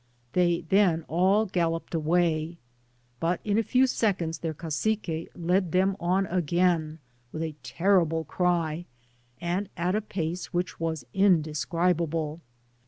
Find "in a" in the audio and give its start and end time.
3.45-3.63